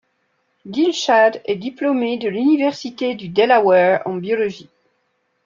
[0.65, 4.67] Dilshad est diplômée de l'université du Delaware en biologie.